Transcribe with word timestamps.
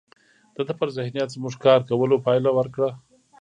د 0.55 0.57
ده 0.67 0.73
پر 0.79 0.87
ذهنیت 0.97 1.29
زموږ 1.35 1.53
کار 1.65 1.79
کولو 1.89 2.23
پایله 2.25 2.49
ورکړه 2.53 2.89